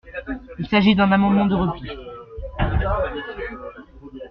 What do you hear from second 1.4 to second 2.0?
de repli.